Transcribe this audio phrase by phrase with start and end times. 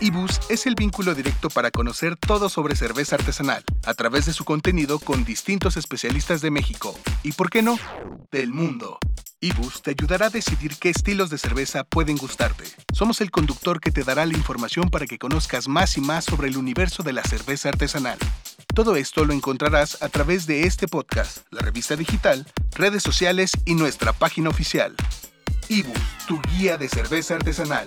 [0.00, 4.44] Ibus es el vínculo directo para conocer todo sobre cerveza artesanal, a través de su
[4.44, 7.76] contenido con distintos especialistas de México y, por qué no,
[8.30, 9.00] del mundo.
[9.40, 12.64] Ibus te ayudará a decidir qué estilos de cerveza pueden gustarte.
[12.92, 16.48] Somos el conductor que te dará la información para que conozcas más y más sobre
[16.48, 18.18] el universo de la cerveza artesanal.
[18.74, 23.74] Todo esto lo encontrarás a través de este podcast, la revista digital, redes sociales y
[23.74, 24.94] nuestra página oficial.
[25.68, 27.86] Ibus, tu guía de cerveza artesanal.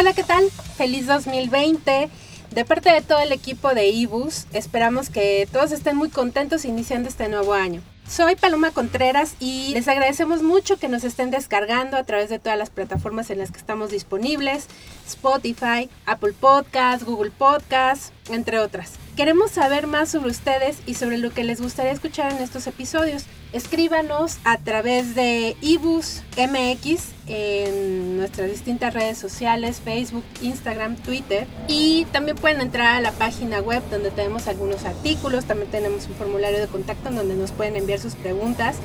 [0.00, 0.48] Hola, ¿qué tal?
[0.78, 2.08] Feliz 2020.
[2.52, 7.10] De parte de todo el equipo de Ibus, esperamos que todos estén muy contentos iniciando
[7.10, 7.82] este nuevo año.
[8.08, 12.58] Soy Paloma Contreras y les agradecemos mucho que nos estén descargando a través de todas
[12.58, 14.68] las plataformas en las que estamos disponibles,
[15.06, 18.94] Spotify, Apple Podcasts, Google Podcasts, entre otras.
[19.16, 23.26] Queremos saber más sobre ustedes y sobre lo que les gustaría escuchar en estos episodios.
[23.52, 31.48] Escríbanos a través de Ibus MX en nuestras distintas redes sociales, Facebook, Instagram, Twitter.
[31.66, 35.46] Y también pueden entrar a la página web donde tenemos algunos artículos.
[35.46, 38.76] También tenemos un formulario de contacto donde nos pueden enviar sus preguntas.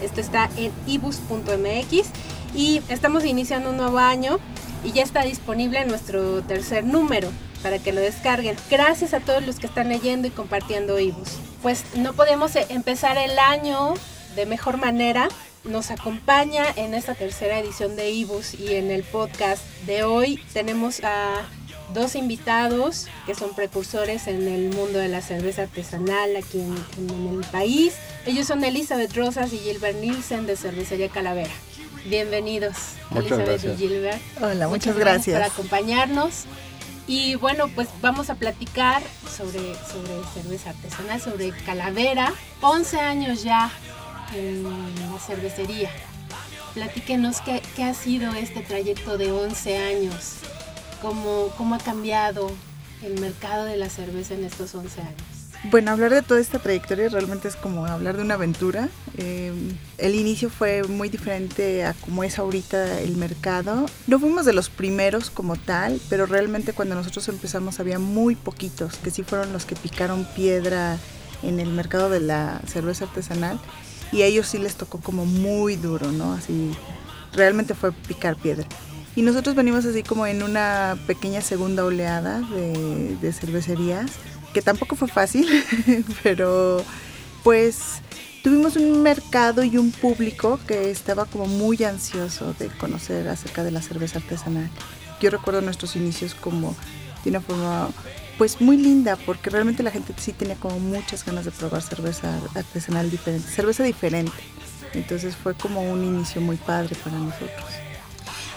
[0.00, 2.08] Esto está en ibus.mx
[2.54, 4.38] y estamos iniciando un nuevo año
[4.84, 7.28] y ya está disponible nuestro tercer número
[7.62, 8.56] para que lo descarguen.
[8.70, 11.28] Gracias a todos los que están leyendo y compartiendo ibus.
[11.62, 13.94] Pues no podemos eh, empezar el año
[14.34, 15.28] de mejor manera.
[15.64, 21.00] Nos acompaña en esta tercera edición de ibus y en el podcast de hoy tenemos
[21.04, 21.42] a
[21.94, 27.44] dos invitados que son precursores en el mundo de la cerveza artesanal aquí en, el
[27.46, 27.94] país.
[28.26, 31.52] Ellos son Elizabeth Rosas y Gilbert Nielsen de Cervecería Calavera.
[32.06, 32.76] Bienvenidos,
[33.14, 34.20] Elizabeth y Gilbert.
[34.40, 35.40] Hola, muchas, gracias.
[35.40, 36.44] por acompañarnos.
[37.06, 42.32] Y bueno, pues vamos a platicar sobre, sobre cerveza artesanal, sobre Calavera.
[42.60, 43.70] 11 años ya
[44.34, 45.90] en la cervecería.
[46.74, 50.34] Platíquenos qué, qué ha sido este trayecto de 11 años,
[51.02, 52.50] cómo, cómo ha cambiado
[53.02, 55.42] el mercado de la cerveza en estos 11 años.
[55.70, 58.88] Bueno, hablar de toda esta trayectoria realmente es como hablar de una aventura.
[59.16, 59.52] Eh,
[59.96, 63.86] el inicio fue muy diferente a como es ahorita el mercado.
[64.08, 68.96] No fuimos de los primeros como tal, pero realmente cuando nosotros empezamos había muy poquitos,
[68.96, 70.98] que sí fueron los que picaron piedra
[71.44, 73.60] en el mercado de la cerveza artesanal.
[74.12, 76.34] Y a ellos sí les tocó como muy duro, ¿no?
[76.34, 76.72] Así,
[77.32, 78.66] realmente fue picar piedra.
[79.16, 84.10] Y nosotros venimos así como en una pequeña segunda oleada de, de cervecerías
[84.52, 85.48] que tampoco fue fácil,
[86.22, 86.84] pero
[87.42, 88.00] pues
[88.42, 93.70] tuvimos un mercado y un público que estaba como muy ansioso de conocer acerca de
[93.70, 94.68] la cerveza artesanal.
[95.20, 96.74] Yo recuerdo nuestros inicios como
[97.24, 97.88] de una forma
[98.38, 102.38] pues muy linda porque realmente la gente sí tenía como muchas ganas de probar cerveza
[102.54, 104.32] artesanal diferente, cerveza diferente.
[104.94, 107.64] Entonces fue como un inicio muy padre para nosotros.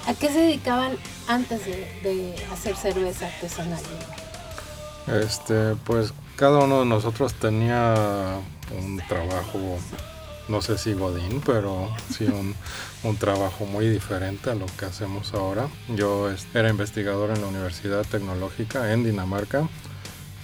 [0.08, 0.98] ¿A qué se dedicaban
[1.28, 3.82] antes de, de hacer cerveza artesanal?
[5.08, 8.40] Este, pues cada uno de nosotros tenía
[8.78, 9.78] un trabajo,
[10.48, 12.56] no sé si Godín, pero sí un,
[13.14, 15.68] trabajo muy diferente a lo que hacemos ahora.
[15.90, 19.70] Yo era investigador en la Universidad Tecnológica en Dinamarca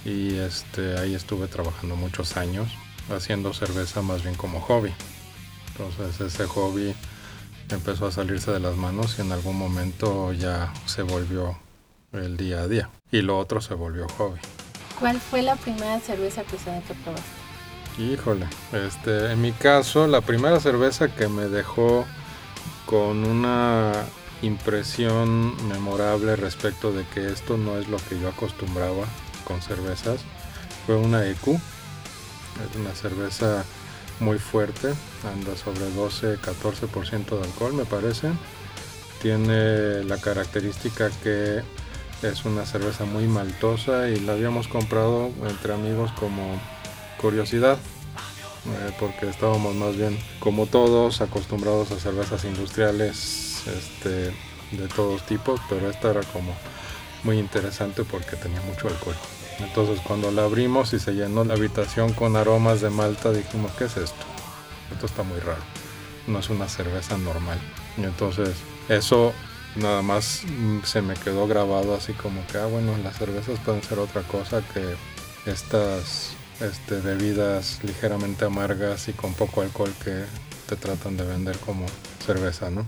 [0.04, 2.68] y este, ahí estuve trabajando muchos años
[3.10, 4.92] haciendo cerveza más bien como hobby.
[5.68, 6.94] Entonces ese hobby
[7.70, 11.58] empezó a salirse de las manos y en algún momento ya se volvió
[12.12, 12.90] el día a día.
[13.10, 14.38] Y lo otro se volvió hobby.
[15.00, 17.42] ¿Cuál fue la primera cerveza que probaste?
[17.98, 22.06] Híjole, este, en mi caso, la primera cerveza que me dejó
[22.92, 23.90] con una
[24.42, 29.06] impresión memorable respecto de que esto no es lo que yo acostumbraba
[29.46, 30.20] con cervezas
[30.84, 31.48] fue una EQ.
[31.48, 33.64] Es una cerveza
[34.20, 34.92] muy fuerte,
[35.24, 38.28] anda sobre 12-14% de alcohol me parece.
[39.22, 41.62] Tiene la característica que
[42.20, 46.60] es una cerveza muy maltosa y la habíamos comprado entre amigos como
[47.18, 47.78] curiosidad.
[48.64, 54.32] Eh, porque estábamos más bien como todos acostumbrados a cervezas industriales este,
[54.70, 56.54] de todos tipos, pero esta era como
[57.24, 59.16] muy interesante porque tenía mucho alcohol.
[59.58, 63.84] Entonces cuando la abrimos y se llenó la habitación con aromas de malta, dijimos, ¿qué
[63.84, 64.24] es esto?
[64.92, 65.62] Esto está muy raro.
[66.28, 67.58] No es una cerveza normal.
[67.96, 68.54] Y entonces
[68.88, 69.32] eso
[69.74, 73.82] nada más mm, se me quedó grabado así como que, ah, bueno, las cervezas pueden
[73.82, 74.94] ser otra cosa que
[75.50, 80.24] estas este, bebidas ligeramente amargas y con poco alcohol que
[80.68, 81.86] te tratan de vender como
[82.24, 82.86] cerveza, ¿no?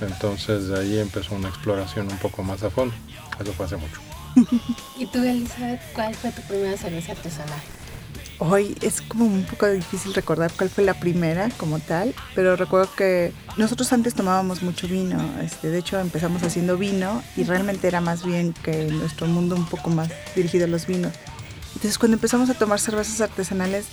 [0.00, 2.94] Entonces de ahí empezó una exploración un poco más a fondo.
[3.40, 4.00] Eso fue hace mucho.
[4.98, 7.60] ¿Y tú, Elizabeth, cuál fue tu primera cerveza artesanal?
[8.38, 12.92] Hoy es como un poco difícil recordar cuál fue la primera como tal, pero recuerdo
[12.96, 18.00] que nosotros antes tomábamos mucho vino, este, de hecho empezamos haciendo vino y realmente era
[18.00, 21.12] más bien que nuestro mundo un poco más dirigido a los vinos.
[21.82, 23.86] Entonces cuando empezamos a tomar cervezas artesanales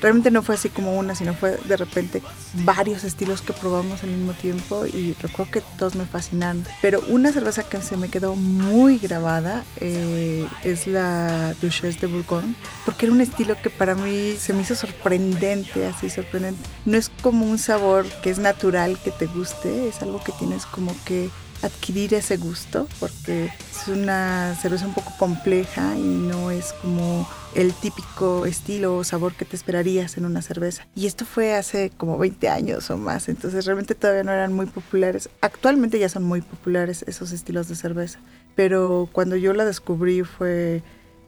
[0.00, 2.20] realmente no fue así como una, sino fue de repente
[2.64, 6.64] varios estilos que probamos al mismo tiempo y recuerdo que todos me fascinaron.
[6.82, 12.56] Pero una cerveza que se me quedó muy grabada eh, es la Duchesse de Bourgogne,
[12.84, 16.60] porque era un estilo que para mí se me hizo sorprendente, así sorprendente.
[16.86, 20.66] No es como un sabor que es natural que te guste, es algo que tienes
[20.66, 21.30] como que
[21.62, 27.72] adquirir ese gusto porque es una cerveza un poco compleja y no es como el
[27.72, 30.86] típico estilo o sabor que te esperarías en una cerveza.
[30.94, 34.66] Y esto fue hace como 20 años o más, entonces realmente todavía no eran muy
[34.66, 35.28] populares.
[35.40, 38.20] Actualmente ya son muy populares esos estilos de cerveza,
[38.54, 40.82] pero cuando yo la descubrí fue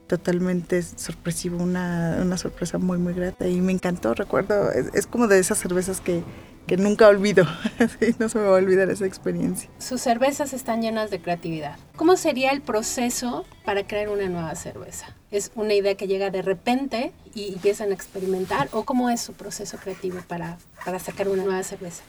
[0.07, 5.29] totalmente sorpresivo, una, una sorpresa muy muy grata y me encantó, recuerdo, es, es como
[5.29, 6.25] de esas cervezas que
[6.71, 7.45] que nunca olvido.
[8.21, 9.69] no se me va a olvidar esa experiencia.
[9.81, 11.77] Sus cervezas están llenas de creatividad.
[11.97, 15.17] ¿Cómo sería el proceso para crear una nueva cerveza?
[15.33, 18.69] ¿Es una idea que llega de repente y empiezan a experimentar?
[18.71, 22.05] ¿O cómo es su proceso creativo para, para sacar una nueva cerveza?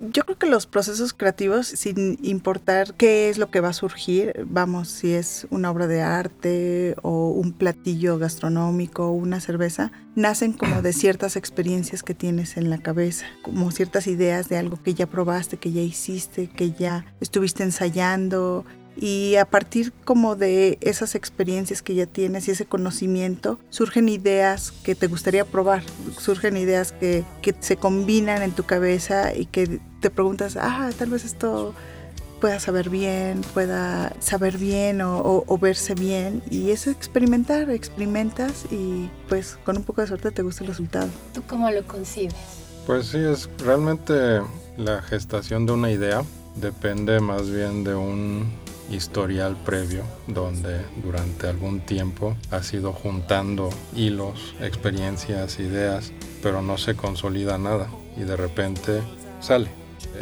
[0.00, 4.44] Yo creo que los procesos creativos, sin importar qué es lo que va a surgir,
[4.46, 10.52] vamos, si es una obra de arte o un platillo gastronómico o una cerveza, nacen
[10.52, 14.94] como de ciertas experiencias que tienes en la cabeza, como ciertas ideas de algo que
[14.94, 18.64] ya probaste, que ya hiciste, que ya estuviste ensayando,
[18.96, 24.72] y a partir como de esas experiencias que ya tienes y ese conocimiento, surgen ideas
[24.72, 25.82] que te gustaría probar,
[26.18, 31.10] surgen ideas que, que se combinan en tu cabeza y que te preguntas, ah, tal
[31.10, 31.74] vez esto
[32.40, 36.42] pueda saber bien, pueda saber bien o, o, verse bien.
[36.50, 40.68] Y eso es experimentar, experimentas y pues con un poco de suerte te gusta el
[40.68, 41.08] resultado.
[41.32, 42.34] ¿Tú cómo lo concibes?
[42.86, 44.42] Pues sí, es realmente
[44.76, 46.22] la gestación de una idea.
[46.56, 48.52] Depende más bien de un
[48.90, 56.94] historial previo donde durante algún tiempo has ido juntando hilos, experiencias, ideas, pero no se
[56.94, 59.00] consolida nada y de repente
[59.40, 59.70] sale.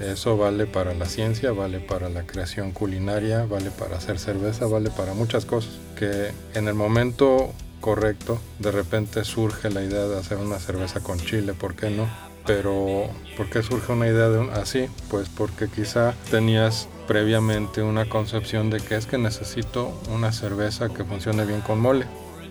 [0.00, 4.90] Eso vale para la ciencia, vale para la creación culinaria, vale para hacer cerveza, vale
[4.90, 5.72] para muchas cosas.
[5.98, 11.18] Que en el momento correcto de repente surge la idea de hacer una cerveza con
[11.18, 12.08] chile, ¿por qué no?
[12.46, 14.86] Pero ¿por qué surge una idea de un, así?
[15.10, 21.04] Pues porque quizá tenías previamente una concepción de que es que necesito una cerveza que
[21.04, 22.06] funcione bien con mole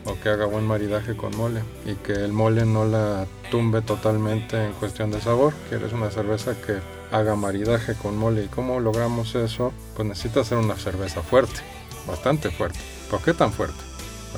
[0.05, 4.63] o que haga buen maridaje con mole y que el mole no la tumbe totalmente
[4.63, 5.55] en cuestión de sabor.
[5.67, 6.77] Quieres una cerveza que
[7.11, 11.61] haga maridaje con mole y cómo logramos eso, pues necesitas hacer una cerveza fuerte,
[12.07, 12.77] bastante fuerte.
[13.09, 13.81] ¿Por qué tan fuerte?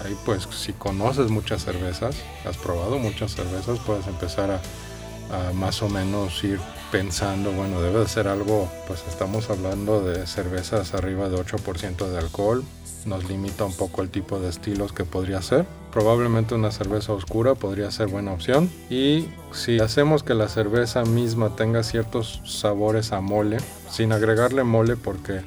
[0.06, 2.16] Ahí pues si conoces muchas cervezas,
[2.48, 6.62] has probado muchas cervezas, puedes empezar a más o menos ir
[6.94, 12.20] pensando, bueno, debe de ser algo, pues estamos hablando de cervezas arriba de 8% de
[12.20, 12.64] alcohol,
[13.08, 15.66] nos limita un poco el tipo de estilos que podría ser.
[15.92, 18.70] Probablemente una cerveza oscura podría ser buena opción.
[18.92, 23.58] Y si hacemos que la cerveza misma tenga ciertos sabores a mole,
[23.90, 25.42] sin agregarle mole porque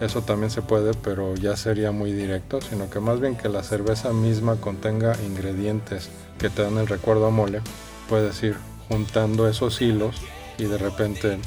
[0.00, 3.62] eso también se puede, pero ya sería muy directo, sino que más bien que la
[3.62, 6.10] cerveza misma contenga ingredientes
[6.40, 7.60] que te dan el recuerdo a mole,
[8.08, 8.56] puedes ir
[8.88, 10.16] juntando esos hilos
[10.60, 11.38] y de repente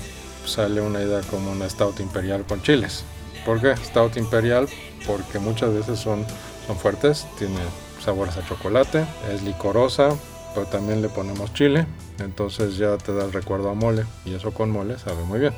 [0.46, 3.05] sale una idea como una stout imperial con chiles.
[3.46, 4.67] ¿Por qué stout imperial?
[5.05, 6.25] Porque muchas veces son,
[6.67, 7.60] son fuertes, tiene
[8.03, 10.10] sabores a chocolate, es licorosa,
[10.53, 11.86] pero también le ponemos chile,
[12.20, 15.53] entonces ya te da el recuerdo a mole y eso con mole sabe muy bien.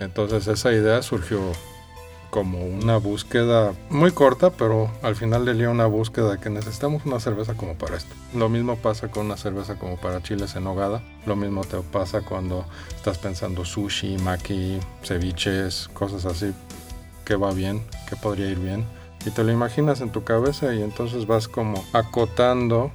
[0.00, 1.40] Entonces esa idea surgió
[2.30, 7.20] como una búsqueda muy corta, pero al final del día una búsqueda que necesitamos una
[7.20, 8.14] cerveza como para esto.
[8.34, 11.02] Lo mismo pasa con una cerveza como para chiles en nogada.
[11.26, 16.52] Lo mismo te pasa cuando estás pensando sushi, maki, ceviches, cosas así.
[17.24, 17.82] que va bien?
[18.08, 18.84] que podría ir bien?
[19.24, 22.90] Y te lo imaginas en tu cabeza y entonces vas como acotando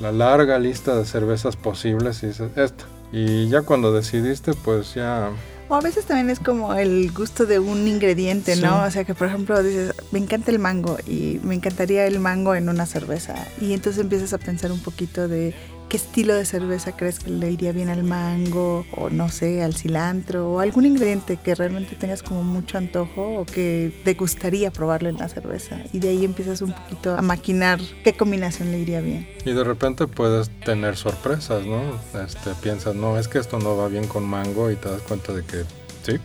[0.00, 2.84] la larga lista de cervezas posibles y dices esta.
[3.12, 5.30] Y ya cuando decidiste, pues ya
[5.68, 8.84] o a veces también es como el gusto de un ingrediente, ¿no?
[8.84, 12.54] O sea que, por ejemplo, dices, me encanta el mango y me encantaría el mango
[12.54, 13.34] en una cerveza.
[13.60, 15.54] Y entonces empiezas a pensar un poquito de
[15.88, 19.74] ¿Qué estilo de cerveza crees que le iría bien al mango o no sé, al
[19.74, 25.08] cilantro o algún ingrediente que realmente tengas como mucho antojo o que te gustaría probarlo
[25.08, 25.78] en la cerveza?
[25.94, 29.26] Y de ahí empiezas un poquito a maquinar qué combinación le iría bien.
[29.46, 31.80] Y de repente puedes tener sorpresas, ¿no?
[32.22, 35.32] Este, piensas, no, es que esto no va bien con mango y te das cuenta
[35.32, 35.64] de que
[36.02, 36.18] sí,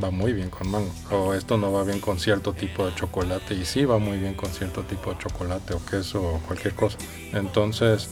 [0.00, 0.92] va muy bien con mango.
[1.10, 4.34] O esto no va bien con cierto tipo de chocolate y sí va muy bien
[4.34, 6.98] con cierto tipo de chocolate o queso o cualquier cosa.
[7.32, 8.08] Entonces,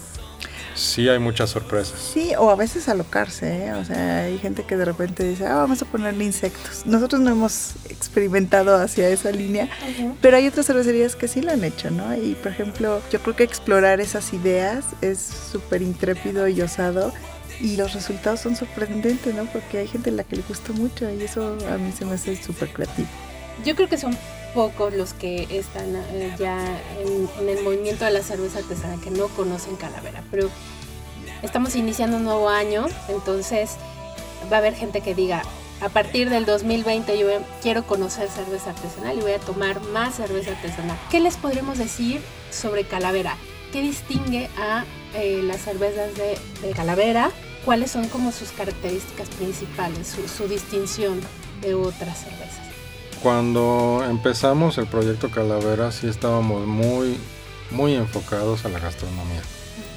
[0.76, 1.98] sí hay muchas sorpresas.
[1.98, 3.74] Sí, o a veces alocarse, ¿eh?
[3.74, 6.86] O sea, hay gente que de repente dice, ah, vamos a ponerle insectos.
[6.86, 9.68] Nosotros no hemos experimentado hacia esa línea,
[10.20, 12.14] pero hay otras cervecerías que sí lo han hecho, ¿no?
[12.14, 17.12] Y por ejemplo, yo creo que explorar esas ideas es súper intrépido y osado
[17.60, 19.46] y los resultados son sorprendentes, ¿no?
[19.46, 22.14] Porque hay gente a la que le gusta mucho y eso a mí se me
[22.14, 23.08] hace súper creativo.
[23.64, 24.16] Yo creo que son
[24.56, 26.58] pocos los que están eh, ya
[26.98, 30.48] en, el movimiento de la cerveza artesanal que no conocen Calavera, pero
[31.42, 33.76] estamos iniciando un nuevo año, entonces
[34.50, 35.42] va a haber gente que diga,
[35.82, 37.28] a partir del 2020 yo
[37.60, 40.96] quiero conocer cerveza artesanal y voy a tomar más cerveza artesanal.
[41.10, 43.36] ¿Qué les podremos decir sobre Calavera?
[43.74, 47.30] ¿Qué distingue a eh, las cervezas de, Calavera?
[47.66, 51.20] ¿Cuáles son como sus características principales, su distinción
[51.60, 52.65] de otras cervezas?
[53.22, 57.16] Cuando empezamos el proyecto Calavera sí estábamos muy,
[57.70, 59.42] muy enfocados a la gastronomía.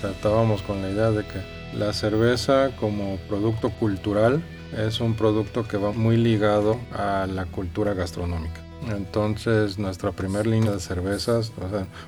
[0.03, 1.41] Estábamos con la idea de que
[1.77, 4.43] la cerveza como producto cultural
[4.75, 8.61] es un producto que va muy ligado a la cultura gastronómica.
[8.95, 11.51] Entonces nuestra primera línea de cervezas,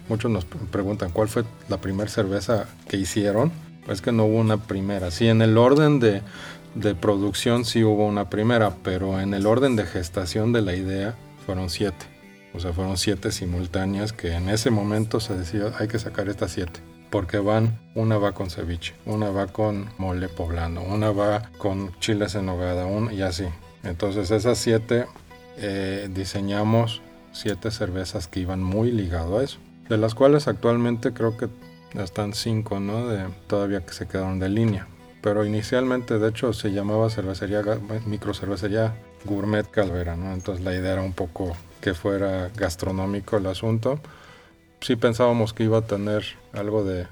[0.08, 3.52] muchos nos preguntan cuál fue la primera cerveza que hicieron.
[3.86, 5.10] Pues que no hubo una primera.
[5.10, 6.22] Sí, en el orden de,
[6.76, 11.16] de producción sí hubo una primera, pero en el orden de gestación de la idea
[11.46, 12.06] fueron siete.
[12.54, 16.52] O sea, fueron siete simultáneas que en ese momento se decía hay que sacar estas
[16.52, 16.80] siete.
[17.10, 22.36] Porque van, una va con ceviche, una va con mole poblano, una va con chiles
[22.36, 23.46] en nogada, y así.
[23.84, 25.08] Entonces esas siete
[25.58, 27.02] eh, diseñamos
[27.34, 29.60] siete cervezas que iban muy ligado a eso.
[29.90, 31.50] De las cuales actualmente creo que
[32.02, 33.10] están cinco, ¿no?
[33.10, 34.88] De, todavía que se quedaron de línea
[35.22, 37.62] pero inicialmente de hecho se llamaba cervecería,
[38.06, 40.34] microcervecería gourmet Calvera, ¿no?
[40.34, 44.00] Entonces la idea era un poco que fuera gastronómico el asunto.
[44.82, 46.24] Sí pensábamos que iba a tener
[46.54, 47.08] algo de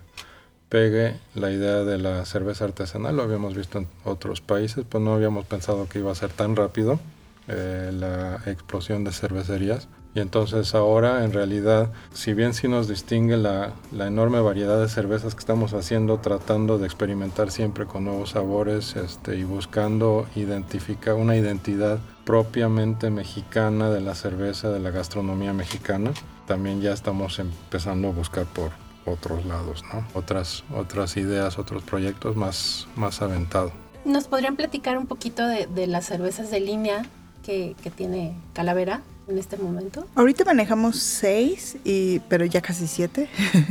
[0.69, 5.13] pegue la idea de la cerveza artesanal, lo habíamos visto en otros países, pues no
[5.13, 6.99] habíamos pensado que iba a ser tan rápido
[7.47, 9.87] eh, la explosión de cervecerías.
[10.15, 15.35] Y entonces ahora en realidad, si bien sí nos distingue la, enorme variedad de cervezas
[15.35, 21.35] que estamos haciendo, tratando de experimentar siempre con nuevos sabores este, y buscando identificar una
[21.35, 26.11] identidad propiamente mexicana de la cerveza, de la gastronomía mexicana,
[26.47, 28.71] también ya estamos empezando a buscar por
[29.05, 30.05] otros lados, ¿no?
[30.13, 33.71] otras, otras ideas, otros proyectos más, más aventados.
[34.05, 37.05] ¿Nos podrían platicar un poquito de, las cervezas de línea
[37.43, 39.01] que, que tiene Calavera?
[39.29, 40.07] En este momento?
[40.15, 43.29] Ahorita manejamos seis, y, pero ya casi siete.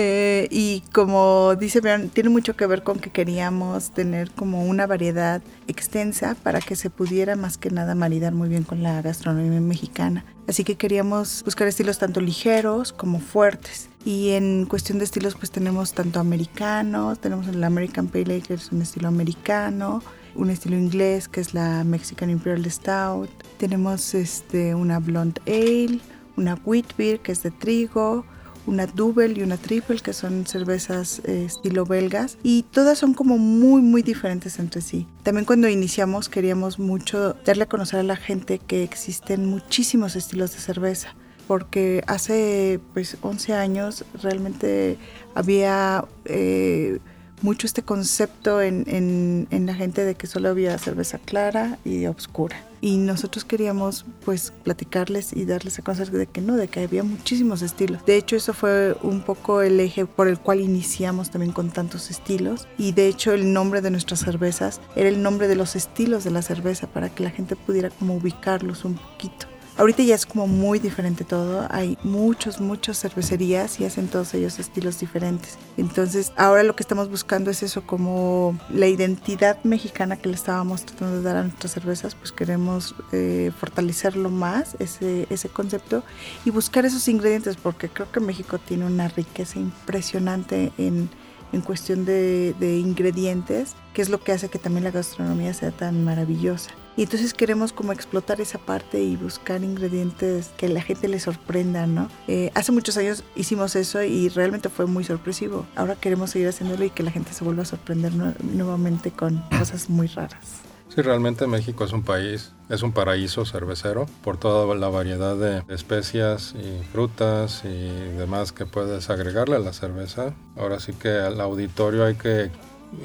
[0.00, 1.80] Eh, y como dice
[2.12, 6.88] tiene mucho que ver con que queríamos tener como una variedad extensa para que se
[6.88, 10.24] pudiera más que nada maridar muy bien con la gastronomía mexicana.
[10.46, 13.88] Así que queríamos buscar estilos tanto ligeros como fuertes.
[14.04, 18.54] Y en cuestión de estilos pues tenemos tanto americanos, tenemos el American Pale Ale que
[18.54, 20.02] es un estilo americano,
[20.38, 23.28] un estilo inglés que es la Mexican Imperial Stout,
[23.58, 26.00] tenemos este, una Blonde Ale,
[26.36, 28.24] una Wheat Beer que es de trigo,
[28.66, 33.38] una Double y una Triple que son cervezas eh, estilo belgas y todas son como
[33.38, 35.06] muy muy diferentes entre sí.
[35.22, 40.52] También cuando iniciamos queríamos mucho darle a conocer a la gente que existen muchísimos estilos
[40.52, 41.14] de cerveza
[41.48, 44.98] porque hace pues 11 años realmente
[45.34, 46.98] había eh,
[47.42, 52.56] mucho este concepto en, en, la gente de que solo había cerveza clara y oscura.
[52.80, 57.02] Y nosotros queríamos pues platicarles y darles a conocer de que no, de que había
[57.02, 58.04] muchísimos estilos.
[58.06, 62.10] De hecho eso fue un poco el eje por el cual iniciamos también con tantos
[62.10, 62.68] estilos.
[62.78, 66.30] Y de hecho el nombre de nuestras cervezas era el nombre de los estilos de
[66.30, 69.46] la cerveza para que la gente pudiera como ubicarlos un poquito.
[69.78, 71.68] Ahorita ya es como muy diferente todo.
[71.70, 75.56] Hay muchos, muchas cervecerías y hacen todos ellos estilos diferentes.
[75.76, 80.84] Entonces, ahora lo que estamos buscando es eso, como la identidad mexicana que le estábamos
[80.84, 86.02] tratando de dar a nuestras cervezas, pues queremos eh, fortalecerlo más, ese, ese concepto,
[86.44, 91.08] y buscar esos ingredientes, porque creo que México tiene una riqueza impresionante en
[91.52, 95.70] en cuestión de, de, ingredientes, que es lo que hace que también la gastronomía sea
[95.70, 96.72] tan maravillosa.
[96.98, 101.86] Y entonces queremos como explotar esa parte y buscar ingredientes que la gente le sorprenda,
[101.86, 102.10] ¿no?
[102.26, 105.64] Eh, hace muchos años hicimos eso y realmente fue muy sorpresivo.
[105.76, 108.12] Ahora queremos seguir haciéndolo y que la gente se vuelva a sorprender
[108.42, 110.62] nuevamente con cosas muy raras.
[110.88, 115.62] Sí, realmente México es un país, es un paraíso cervecero por toda la variedad de
[115.72, 120.34] especias y frutas y demás que puedes agregarle a la cerveza.
[120.56, 122.50] Ahora sí que al auditorio hay que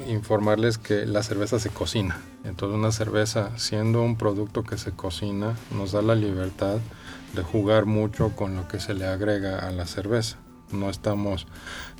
[0.08, 2.20] informarles que la cerveza se cocina.
[2.44, 6.78] Entonces una cerveza, siendo un producto que se cocina, nos da la libertad
[7.34, 10.36] de jugar mucho con lo que se le agrega a la cerveza.
[10.72, 11.46] No estamos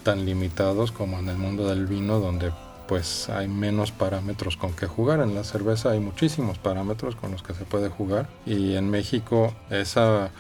[0.03, 2.53] tan limitados como en el mundo del vino donde
[2.87, 5.21] pues hay menos parámetros con que jugar.
[5.21, 9.55] En la cerveza hay muchísimos parámetros con los que se puede jugar y en México
[9.71, 10.31] eso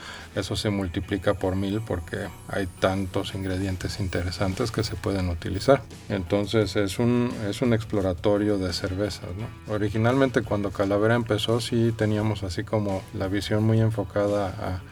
[0.57, 5.83] se multiplica por mil porque hay tantos ingredientes interesantes que se pueden utilizar.
[6.09, 9.29] Entonces es un, es un exploratorio de cervezas.
[9.69, 14.83] Originalmente cuando Calavera empezó sí teníamos así como la visión muy enfocada a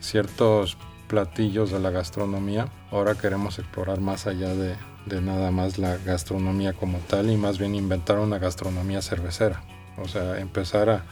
[0.00, 0.76] ciertos
[1.08, 2.68] platillos de la gastronomía.
[2.90, 4.74] Ahora queremos explorar más allá de,
[5.06, 9.62] de nada más la gastronomía como tal y más bien inventar una gastronomía cervecera.
[9.98, 11.04] O sea, empezar a,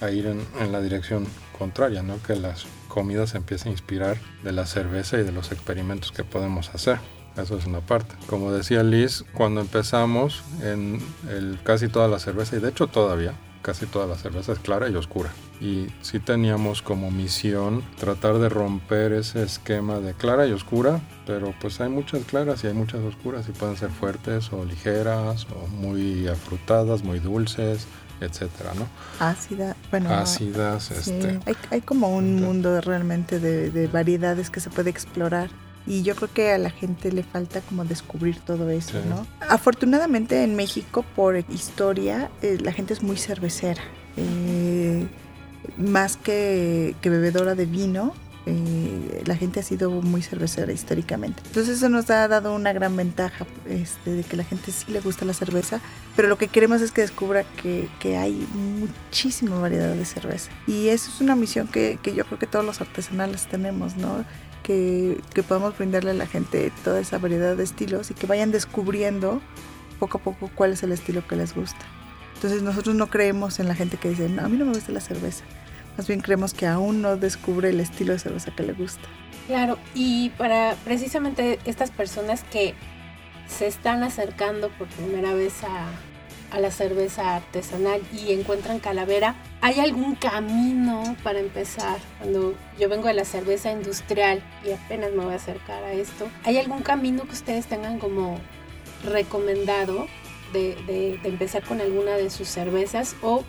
[0.00, 1.26] a ir en, la dirección
[1.58, 2.22] contraria, ¿no?
[2.22, 6.24] Que las comidas se empiecen a inspirar de la cerveza y de los experimentos que
[6.24, 6.98] podemos hacer.
[7.36, 8.14] Eso es una parte.
[8.26, 11.00] Como decía Liz, cuando empezamos en
[11.64, 13.34] casi toda la cerveza, y de hecho todavía,
[13.66, 15.30] casi toda la cerveza es clara y oscura.
[15.60, 21.52] Y sí teníamos como misión tratar de romper ese esquema de clara y oscura, pero
[21.60, 25.66] pues hay muchas claras y hay muchas oscuras y pueden ser fuertes o ligeras o
[25.66, 27.88] muy afrutadas, muy dulces,
[28.20, 28.86] etcétera, ¿no?
[29.18, 30.14] Ácida, bueno.
[30.14, 30.94] Ácidas, sí.
[30.96, 31.40] este.
[31.44, 35.50] Hay, hay, como un mundo realmente de, de variedades que se puede explorar
[35.86, 39.08] y yo creo que a la gente le falta como descubrir todo eso, sí.
[39.08, 39.26] ¿no?
[39.48, 43.82] Afortunadamente en México, por historia, eh, la gente es muy cervecera,
[44.16, 45.06] eh,
[45.78, 48.14] más que, que, bebedora de vino.
[48.48, 51.42] Eh, la gente ha sido muy cervecera históricamente.
[51.46, 55.00] Entonces eso nos ha dado una gran ventaja este, de que la gente sí le
[55.00, 55.80] gusta la cerveza,
[56.14, 60.52] pero lo que queremos es que descubra que, que hay muchísima variedad de cerveza.
[60.68, 64.24] Y eso es una misión que, que yo creo que todos los artesanales tenemos, ¿no?
[64.66, 68.50] Que, que, podamos brindarle a la gente toda esa variedad de estilos y que vayan
[68.50, 69.40] descubriendo
[70.00, 71.86] poco a poco cuál es el estilo que les gusta.
[72.34, 74.90] Entonces nosotros no creemos en la gente que dice, no, a mí no me gusta
[74.90, 75.44] la cerveza.
[75.96, 79.08] Más bien creemos que aún no descubre el estilo de cerveza que le gusta.
[79.46, 82.74] Claro, y para precisamente estas personas que
[83.46, 85.86] se están acercando por primera vez a,
[86.56, 91.98] a la cerveza artesanal y encuentran calavera, ¿hay algún camino para empezar?
[92.18, 96.26] Cuando yo vengo de la cerveza industrial y apenas me voy a acercar a esto,
[96.44, 98.38] ¿hay algún camino que ustedes tengan como
[99.04, 100.06] recomendado
[100.54, 103.44] de, de, de empezar con alguna de sus cervezas o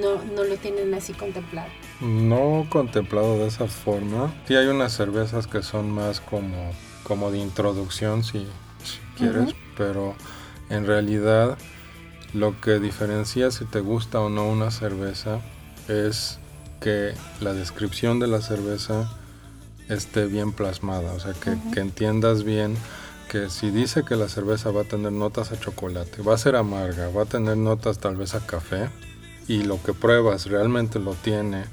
[0.00, 1.68] no, no lo tienen así contemplado?
[2.00, 4.32] No contemplado de esa forma.
[4.48, 8.46] Sí hay unas cervezas que son más como, como de introducción, si,
[8.82, 9.54] si quieres, uh -huh.
[9.76, 10.14] pero
[10.70, 11.58] en realidad
[12.34, 15.40] lo que diferencia si te gusta o no una cerveza
[15.88, 16.38] es
[16.80, 19.10] que la descripción de la cerveza
[19.88, 21.72] esté bien plasmada, o sea, que, uh -huh.
[21.72, 22.76] que, entiendas bien
[23.30, 26.56] que si dice que la cerveza va a tener notas a chocolate, va a ser
[26.56, 28.88] amarga, va a tener notas tal vez a café,
[29.48, 31.64] y lo que pruebas realmente lo tiene,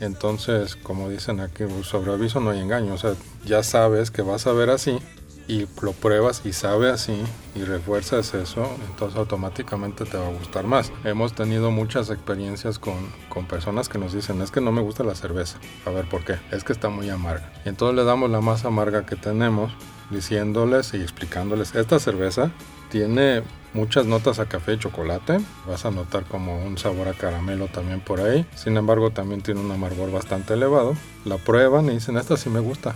[0.00, 3.14] entonces, como dicen aquí, sobre aviso no hay engaño, o sea,
[3.44, 4.98] ya sabes que vas a ver así,
[5.46, 7.14] y lo pruebas y sabe así
[7.54, 10.92] y refuerzas eso, entonces automáticamente te va a gustar más.
[11.04, 12.94] Hemos tenido muchas experiencias con,
[13.28, 15.58] con, personas que nos dicen, es que no me gusta la cerveza.
[15.86, 16.36] A ver, ¿por qué?
[16.50, 17.52] Es que está muy amarga.
[17.64, 19.72] Y entonces le damos la más amarga que tenemos,
[20.10, 22.50] diciéndoles y explicándoles, esta cerveza
[22.90, 27.66] tiene muchas notas a café y chocolate, vas a notar como un sabor a caramelo
[27.66, 30.94] también por ahí, sin embargo también tiene un amargor bastante elevado.
[31.24, 32.94] La prueban y dicen, esta sí me gusta.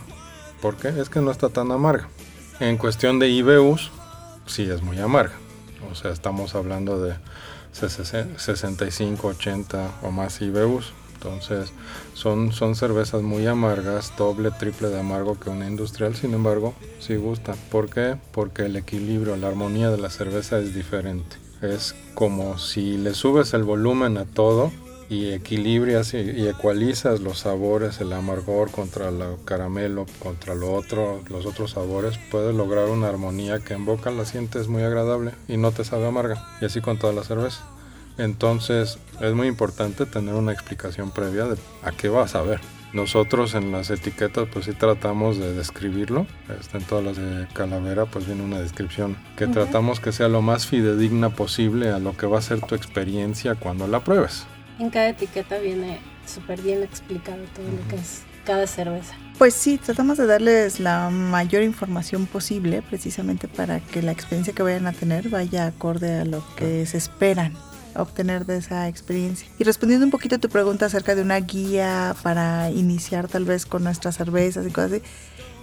[0.63, 0.89] ¿Por qué?
[0.89, 2.09] Es que no está tan amarga.
[2.61, 3.93] En cuestión de IBUs,
[4.47, 5.35] sí es muy amarga.
[5.93, 7.15] O sea, estamos hablando de
[7.73, 10.93] 65, 80 o más IBUs.
[11.15, 11.73] Entonces,
[12.15, 16.17] son, son cervezas muy amargas, doble, triple de amargo que una industrial.
[16.17, 17.55] Sin embargo, sí gusta.
[17.71, 18.17] ¿Por qué?
[18.33, 21.37] Porque el equilibrio, la armonía de la cerveza es diferente.
[21.63, 24.73] Es como si le subes el volumen a todo
[25.09, 31.23] y equilibras y, y, ecualizas los sabores, el amargor contra el caramelo, contra lo otro,
[31.29, 35.57] los otros sabores, puedes lograr una armonía que en boca la sientes muy agradable y
[35.57, 36.47] no te sabe amarga.
[36.61, 37.65] Y así con toda la cerveza.
[38.19, 42.61] Entonces es muy importante tener una explicación previa de a qué vas a ver.
[42.93, 46.27] Nosotros en las etiquetas pues sí tratamos de describirlo.
[46.73, 49.53] En todas las de calavera pues viene una descripción que uh -huh.
[49.53, 53.55] tratamos que sea lo más fidedigna posible a lo que va a ser tu experiencia
[53.55, 54.47] cuando la pruebes.
[54.79, 57.83] En cada etiqueta viene súper bien explicado todo uh -huh.
[57.83, 59.15] lo que es cada cerveza.
[59.37, 64.63] Pues sí, tratamos de darles la mayor información posible precisamente para que la experiencia que
[64.63, 67.55] vayan a tener vaya acorde a lo que se esperan
[67.95, 69.49] obtener de esa experiencia.
[69.59, 73.67] Y respondiendo un poquito a tu pregunta acerca de una guía para iniciar tal vez
[73.67, 75.03] con nuestras cervezas y cosas así,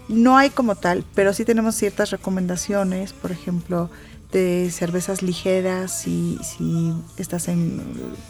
[0.07, 3.89] no hay como tal, pero sí tenemos ciertas recomendaciones, por ejemplo,
[4.31, 7.81] de cervezas ligeras si, si estás en,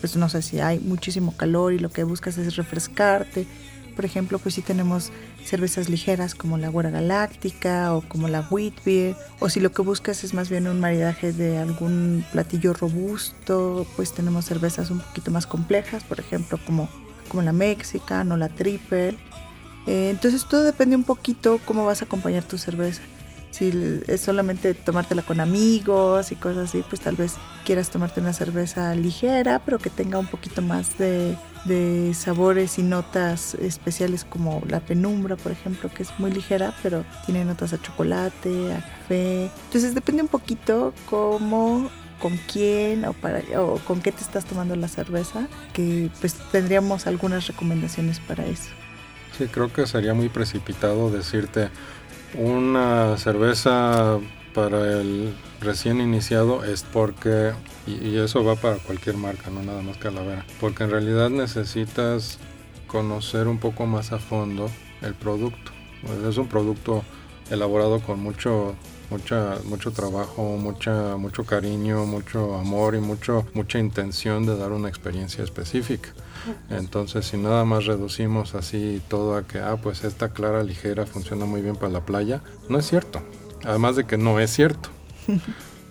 [0.01, 3.47] pues no sé, si hay muchísimo calor y lo que buscas es refrescarte.
[3.95, 5.12] Por ejemplo, pues sí tenemos
[5.45, 9.15] cervezas ligeras como la Guara Galáctica o como la Wheat Beer.
[9.39, 14.13] O si lo que buscas es más bien un maridaje de algún platillo robusto, pues
[14.13, 16.89] tenemos cervezas un poquito más complejas, por ejemplo, como,
[17.29, 19.17] como la Mexican o la Triple.
[19.88, 23.01] Eh, entonces todo depende un poquito cómo vas a acompañar tu cerveza
[23.56, 28.34] si es solamente tomártela con amigos y cosas así, pues tal vez quieras tomarte una
[28.34, 31.38] cerveza ligera, pero que tenga un poquito más de,
[32.13, 37.46] sabores y notas especiales como la penumbra, por ejemplo, que es muy ligera, pero tiene
[37.46, 39.50] notas a chocolate, a café.
[39.68, 41.89] Entonces depende un poquito cómo
[42.22, 47.08] con quién o, para, o con qué te estás tomando la cerveza, que pues tendríamos
[47.08, 48.70] algunas recomendaciones para eso.
[49.38, 51.70] Sí, creo que sería muy precipitado decirte,
[52.38, 54.19] una cerveza
[54.54, 57.52] para el recién iniciado es porque,
[57.88, 62.39] y, eso va para cualquier marca, no nada más Calavera, porque en realidad necesitas
[62.88, 64.69] conocer un poco más a fondo
[65.02, 65.71] el producto.
[66.02, 67.04] Pues es un producto
[67.50, 68.76] elaborado con mucho
[69.10, 74.89] mucha, mucho trabajo, mucha, mucho cariño, mucho amor y mucho, mucha intención de dar una
[74.89, 76.10] experiencia específica.
[76.70, 81.46] Entonces, si nada más reducimos así todo a que, ah, pues esta clara ligera funciona
[81.46, 83.22] muy bien para la playa, no es cierto.
[83.63, 84.89] Además de que no es cierto.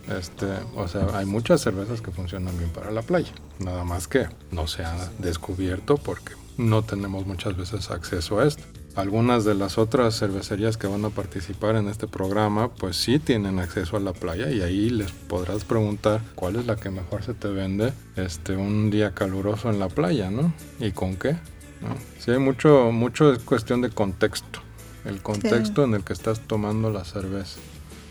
[0.07, 0.47] Este,
[0.77, 4.67] o sea, hay muchas cervezas que funcionan bien para la playa, nada más que no
[4.67, 8.65] se ha descubierto porque no tenemos muchas veces acceso a esto.
[8.97, 13.59] Algunas de las otras cervecerías que van a participar en este programa, pues sí tienen
[13.59, 17.35] acceso a la playa y ahí les podrás preguntar cuál es la que mejor se
[17.35, 20.55] te vende este un día caluroso en la playa, ¿no?
[20.79, 21.33] ¿Y con qué?
[21.81, 21.97] ¿No?
[22.21, 24.61] Sí, hay mucho, mucho es cuestión de contexto.
[25.05, 27.59] El contexto en el que estás tomando la cerveza.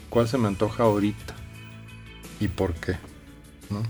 [0.10, 1.34] ¿Cuál se me antoja ahorita?
[2.42, 2.98] ¿Y por qué?
[3.70, 3.82] ¿No?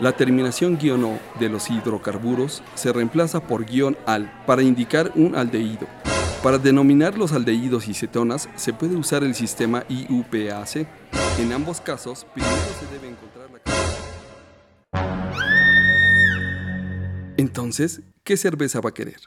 [0.00, 3.66] La terminación guion "-o" de los hidrocarburos se reemplaza por
[4.06, 5.88] "-al" para indicar un aldehído.
[6.40, 10.86] Para denominar los aldehídos y cetonas se puede usar el sistema IUPAC.
[11.40, 13.58] En ambos casos, primero se debe encontrar la...
[17.36, 19.18] Entonces, ¿qué cerveza va a querer?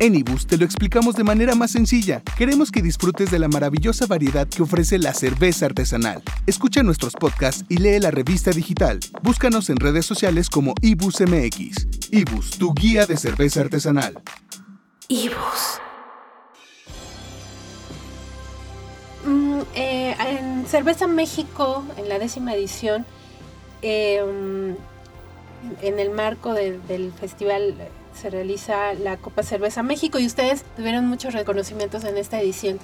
[0.00, 2.20] En Ibus te lo explicamos de manera más sencilla.
[2.36, 6.22] Queremos que disfrutes de la maravillosa variedad que ofrece la cerveza artesanal.
[6.46, 8.98] Escucha nuestros podcasts y lee la revista digital.
[9.22, 12.10] Búscanos en redes sociales como Ibus MX.
[12.10, 14.20] Ibus, tu guía de cerveza artesanal.
[15.06, 15.80] Ibus.
[19.24, 23.06] Mm, eh, en Cerveza México, en la décima edición,
[23.80, 24.74] em,
[25.82, 27.74] en el marco del festival
[28.20, 32.78] se realiza la Copa Cerveza México y ustedes tuvieron muchos reconocimientos en esta edición.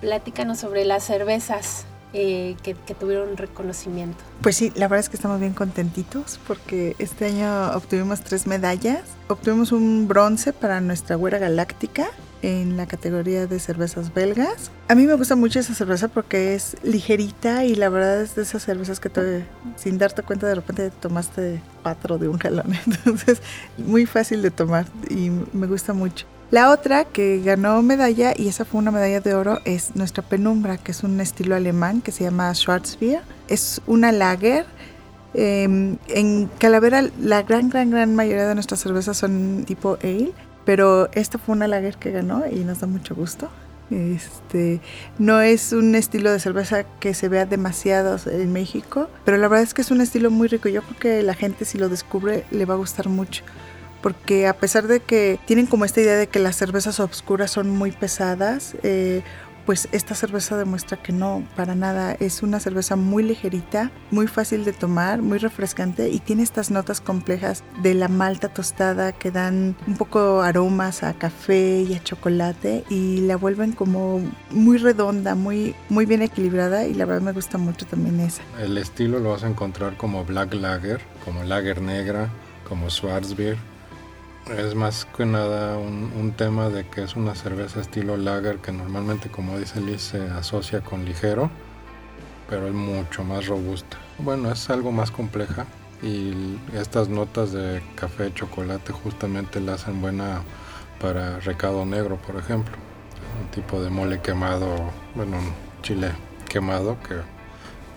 [0.00, 4.22] Platícanos sobre las cervezas eh, que, tuvieron reconocimiento.
[4.40, 9.02] Pues sí, la verdad es que estamos bien contentitos porque este año obtuvimos tres medallas.
[9.28, 12.06] Obtuvimos un bronce para nuestra Güera Galáctica,
[12.44, 14.70] en la categoría de cervezas belgas.
[14.88, 18.42] A mí me gusta mucho esa cerveza porque es ligerita y la verdad es de
[18.42, 22.66] esas cervezas que te, sin darte cuenta de repente tomaste cuatro de un galón.
[22.86, 23.40] Entonces,
[23.78, 26.26] muy fácil de tomar y me gusta mucho.
[26.50, 30.76] La otra que ganó medalla, y esa fue una medalla de oro, es nuestra penumbra,
[30.76, 33.22] que es un estilo alemán que se llama Schwarzbier.
[33.48, 34.66] Es una lager.
[35.32, 40.32] Em, en Calavera la gran, gran, gran mayoría de nuestras cervezas son tipo ale
[40.64, 43.50] pero esta fue una lager que ganó y nos da mucho gusto.
[43.90, 44.80] Este,
[45.18, 49.62] no es un estilo de cerveza que se vea demasiado en México, pero la verdad
[49.62, 50.68] es que es un estilo muy rico.
[50.68, 53.44] Yo creo que la gente si lo descubre le va a gustar mucho.
[54.02, 57.70] Porque a pesar de que tienen como esta idea de que las cervezas oscuras son
[57.70, 59.22] muy pesadas, eh,
[59.66, 62.12] pues esta cerveza demuestra que no, para nada.
[62.12, 67.00] Es una cerveza muy ligerita, muy fácil de tomar, muy refrescante y tiene estas notas
[67.00, 72.84] complejas de la malta tostada que dan un poco aromas a café y a chocolate
[72.88, 77.58] y la vuelven como muy redonda, muy, muy bien equilibrada y la verdad me gusta
[77.58, 78.42] mucho también esa.
[78.60, 82.28] El estilo lo vas a encontrar como Black Lager, como Lager Negra,
[82.68, 83.73] como Schwarzbier
[84.50, 89.30] es más que nada un, tema de que es una cerveza estilo lager que normalmente,
[89.30, 91.50] como dice Liz, se asocia con ligero,
[92.48, 93.96] pero es mucho más robusta.
[94.18, 95.66] Bueno, es algo más compleja
[96.02, 100.42] y estas notas de café, chocolate justamente la hacen buena
[101.00, 102.74] para recado negro, por ejemplo.
[103.40, 104.76] Un tipo de mole quemado,
[105.14, 105.52] bueno, un
[105.82, 106.10] chile
[106.48, 107.16] quemado que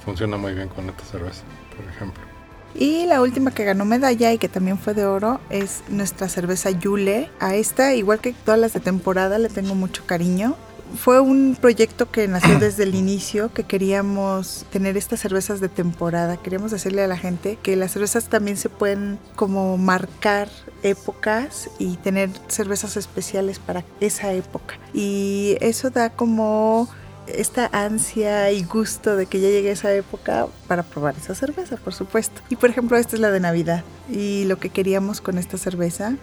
[0.05, 1.43] funciona muy bien con esta cerveza,
[1.75, 2.26] por ejemplo.
[2.75, 6.71] Y la última que ganó medalla y que también fue de oro es nuestra cerveza
[6.71, 7.29] Yule.
[7.39, 10.55] A esta, igual que todas las de temporada, le tengo mucho cariño.
[10.95, 16.37] fue un proyecto que nació desde el inicio, que queríamos tener estas cervezas de temporada.
[16.37, 20.47] Queríamos decirle a la gente que las cervezas también se pueden como marcar
[20.83, 24.79] épocas y tener cervezas especiales para esa época.
[24.93, 26.87] Y eso da como
[27.27, 31.93] esta ansia y gusto de que ya llegue esa época para probar esa cerveza, por
[31.93, 32.41] supuesto.
[32.49, 33.83] Y por ejemplo, esta es la de Navidad.
[34.09, 36.15] Y lo que queríamos con esta cerveza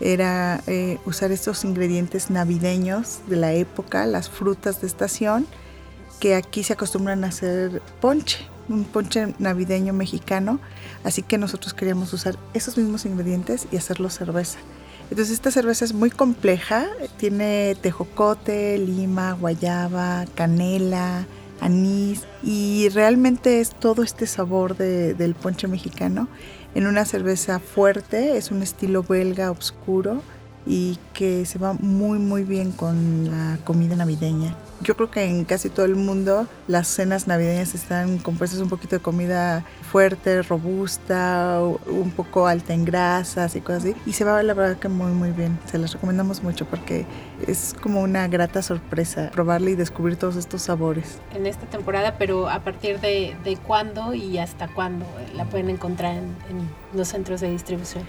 [0.00, 5.46] era eh, usar estos ingredientes navideños de la época, las frutas de estación,
[6.20, 10.60] que aquí se acostumbran a hacer ponche, un ponche navideño mexicano,
[11.04, 14.58] así que nosotros queríamos usar esos mismos ingredientes y hacerlo cerveza.
[15.10, 21.26] Entonces esta cerveza es muy compleja, tiene tejocote, lima, guayaba, canela,
[21.60, 26.28] anís y realmente es todo este sabor del ponche mexicano
[26.74, 30.22] en una cerveza fuerte, es un estilo belga oscuro
[30.66, 34.56] y que se va muy muy bien con la comida navideña.
[34.82, 38.96] Yo creo que en casi todo el mundo las cenas navideñas están compuestas un poquito
[38.96, 39.64] de comida
[39.96, 43.94] fuerte, robusta, un poco alta en grasas y cosas así.
[44.04, 45.58] Y se va la verdad que muy muy bien.
[45.64, 47.06] Se las recomendamos mucho porque
[47.46, 51.18] es como una grata sorpresa probarla y descubrir todos estos sabores.
[51.34, 56.12] En esta temporada, pero a partir de, de cuándo y hasta cuándo la pueden encontrar
[56.12, 58.04] en, en los centros de distribución.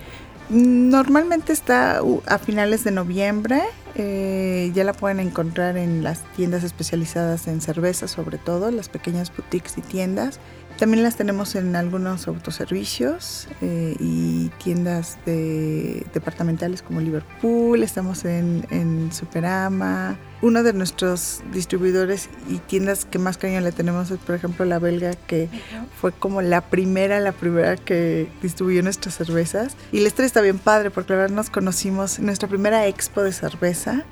[0.50, 3.62] Normalmente está a finales de noviembre.
[3.95, 9.32] Eh, ya la pueden encontrar en las tiendas especializadas en cerveza, sobre todo, las pequeñas
[9.36, 10.39] boutiques y tiendas.
[10.77, 18.65] También las tenemos en algunos autoservicios eh, y tiendas de, departamentales como Liverpool, estamos en,
[18.69, 20.19] en, Superama.
[20.43, 24.77] Uno de nuestros distribuidores y tiendas que más cariño le tenemos es, por ejemplo, la
[24.77, 25.49] belga, que
[25.99, 29.75] fue como la primera, la primera que distribuyó nuestras cervezas.
[29.91, 33.23] Y la historia está bien padre porque la verdad nos conocimos en nuestra primera expo
[33.23, 34.05] de cerveza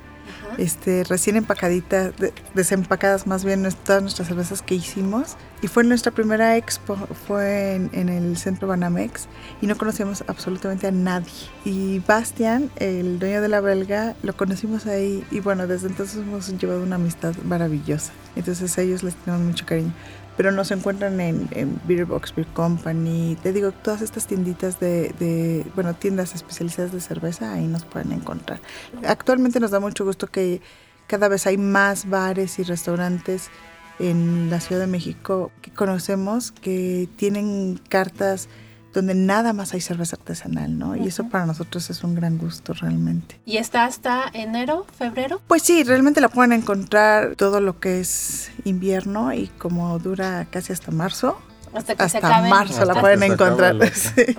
[0.58, 2.12] este, recién empacaditas,
[2.54, 5.36] desempacadas más bien todas nuestras cervezas que hicimos.
[5.62, 9.26] Y fue nuestra primera expo, fue en, el centro Banamex
[9.62, 11.32] y no conocíamos absolutamente a nadie.
[11.64, 16.48] Y Bastian, el dueño de la belga, lo conocimos ahí y bueno, desde entonces hemos
[16.58, 18.12] llevado una amistad maravillosa.
[18.36, 19.94] Entonces a ellos les tenemos mucho cariño
[20.36, 25.64] pero nos encuentran en, en Beer Box Beer Company, te digo, todas estas tienditas de,
[25.74, 28.60] bueno, tiendas especializadas de cerveza, ahí nos pueden encontrar.
[29.06, 30.60] Actualmente nos da mucho gusto que
[31.06, 33.50] cada vez hay más bares y restaurantes
[33.98, 38.48] en la Ciudad de México que conocemos que tienen cartas
[38.96, 40.96] donde nada más hay cerveza artesanal, ¿no?
[40.96, 43.38] Y eso para nosotros es un gran gusto realmente.
[43.44, 45.42] ¿Y está hasta enero, febrero?
[45.46, 50.72] Pues sí, realmente la pueden encontrar todo lo que es invierno y como dura casi
[50.72, 51.38] hasta marzo.
[51.76, 53.76] Hasta, que hasta marzo la pueden encontrar.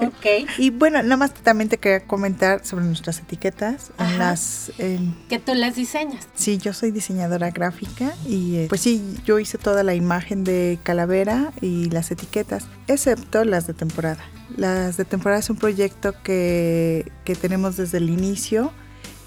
[0.08, 0.50] Ok.
[0.58, 3.92] Y bueno, nada más también te quería comentar sobre nuestras etiquetas.
[4.00, 4.72] En las,
[5.30, 6.28] que tú las diseñas.
[6.34, 10.80] Sí, yo soy diseñadora gráfica y eh, pues sí, yo hice toda la imagen de
[10.84, 14.24] calavera y las etiquetas, excepto las de temporada.
[14.56, 18.72] Las de temporada es un proyecto que, que tenemos desde el inicio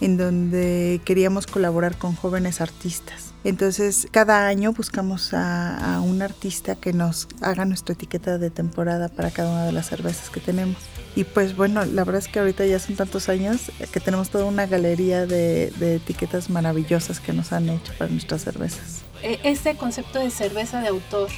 [0.01, 3.29] en donde queríamos colaborar con jóvenes artistas.
[3.42, 9.31] Entonces, cada año buscamos a, un artista que nos haga nuestra etiqueta de temporada para
[9.31, 10.76] cada una de las cervezas que tenemos.
[11.16, 14.44] Y pues bueno, la verdad es que ahorita ya son tantos años que tenemos toda
[14.44, 19.03] una galería de, de etiquetas maravillosas que nos han hecho para nuestras cervezas.
[19.22, 21.29] E, este concepto de cerveza de autor,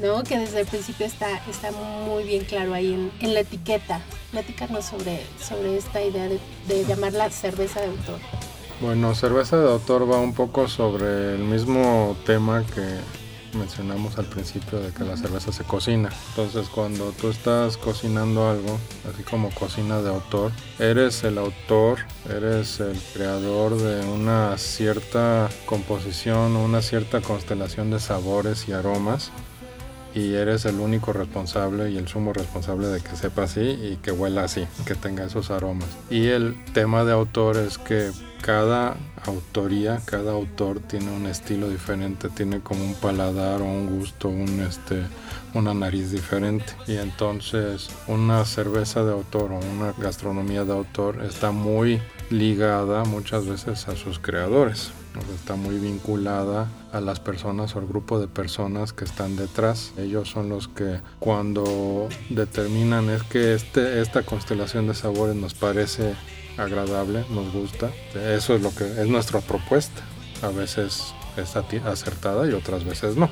[0.00, 0.22] ¿no?
[0.22, 4.00] Que desde el principio está, está muy bien claro ahí en, en la etiqueta.
[4.30, 8.20] Platícanos sobre, sobre esta idea de, de llamarla cerveza de autor.
[8.80, 13.00] Bueno, cerveza de autor va un poco sobre el mismo tema que
[13.58, 16.10] mencionamos al principio de que la cerveza se cocina.
[16.28, 18.78] Entonces cuando tú estás cocinando algo,
[19.12, 21.98] así como cocina de autor, eres el autor,
[22.30, 29.32] eres el creador de una cierta composición, una cierta constelación de sabores y aromas
[30.18, 34.10] y eres el único responsable y el sumo responsable de que sepa así y que
[34.10, 35.88] huela así, que tenga esos aromas.
[36.10, 38.10] Y el tema de autor es que
[38.42, 44.28] cada autoría, cada autor tiene un estilo diferente, tiene como un paladar o un gusto,
[44.28, 45.02] un este
[45.54, 46.66] una nariz diferente.
[46.88, 52.00] Y entonces una cerveza de autor o una gastronomía de autor está muy
[52.30, 54.90] ligada muchas veces a sus creadores
[55.34, 59.92] está muy vinculada a las personas o al grupo de personas que están detrás.
[59.96, 66.14] Ellos son los que cuando determinan es que este, esta constelación de sabores nos parece
[66.56, 67.90] agradable, nos gusta.
[68.14, 70.02] Eso es lo que es nuestra propuesta.
[70.42, 73.28] A veces es acertada y otras veces no.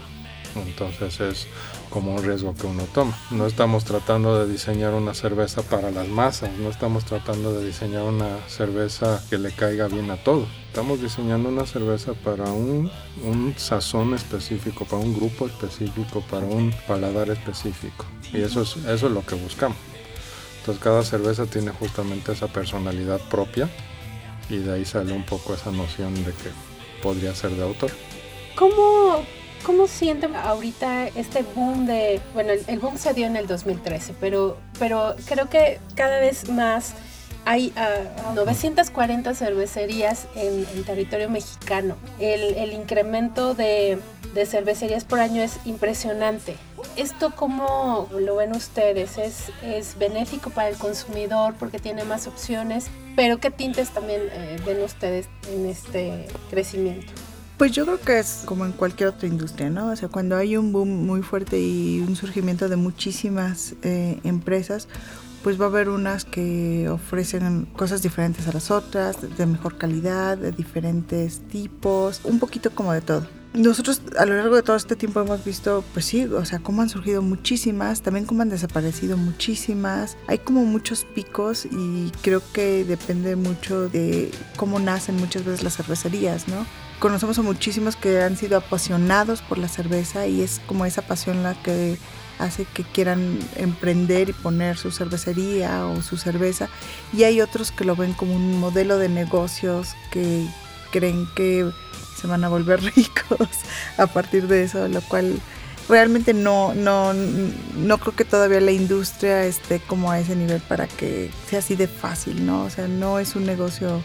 [0.62, 1.46] Entonces es
[1.90, 3.16] como un riesgo que uno toma.
[3.30, 8.02] No estamos tratando de diseñar una cerveza para las masas, no estamos tratando de diseñar
[8.02, 10.48] una cerveza que le caiga bien a todos.
[10.68, 12.90] Estamos diseñando una cerveza para un,
[13.24, 18.04] un sazón específico, para un grupo específico, para un paladar específico.
[18.32, 19.78] Y eso es, eso es lo que buscamos.
[20.58, 23.68] Entonces cada cerveza tiene justamente esa personalidad propia
[24.48, 26.50] y de ahí sale un poco esa noción de que
[27.02, 27.90] podría ser de autor.
[28.56, 29.24] ¿Cómo,
[29.66, 34.56] cómo sienten ahorita este boom de, bueno, el, boom se dio en el 2013, pero,
[34.78, 36.94] pero creo que cada vez más
[37.44, 37.72] hay
[38.36, 41.96] 940 ah, cervecerías en, territorio mexicano.
[42.20, 43.98] El, el incremento de,
[44.34, 46.56] de, cervecerías por año es impresionante.
[46.94, 49.18] ¿Esto cómo lo ven ustedes?
[49.18, 52.86] ¿Es, ¿Es benéfico para el consumidor porque tiene más opciones?
[53.16, 57.12] Pero ¿qué tintes también eh, ven ustedes en este crecimiento?
[57.56, 59.88] Pues yo creo que es como en cualquier otra industria, ¿no?
[59.88, 64.88] O sea, cuando hay un boom muy fuerte y un surgimiento de muchísimas eh, empresas,
[65.42, 70.36] pues va a haber unas que ofrecen cosas diferentes a las otras, de mejor calidad,
[70.36, 73.26] de diferentes tipos, un poquito como de todo.
[73.54, 76.82] Nosotros a lo largo de todo este tiempo hemos visto, pues sí, o sea, cómo
[76.82, 80.18] han surgido muchísimas, también cómo han desaparecido muchísimas.
[80.26, 85.74] Hay como muchos picos y creo que depende mucho de cómo nacen muchas veces las
[85.74, 86.66] cervecerías, ¿no?
[86.98, 91.42] Conocemos a muchísimos que han sido apasionados por la cerveza y es como esa pasión
[91.42, 91.98] la que
[92.38, 96.68] hace que quieran emprender y poner su cervecería o su cerveza.
[97.12, 100.46] Y hay otros que lo ven como un modelo de negocios que
[100.90, 101.70] creen que
[102.16, 103.48] se van a volver ricos
[103.98, 105.38] a partir de eso, lo cual
[105.88, 110.86] realmente no, no, no creo que todavía la industria esté como a ese nivel para
[110.86, 112.64] que sea así de fácil, ¿no?
[112.64, 114.02] O sea, no es un negocio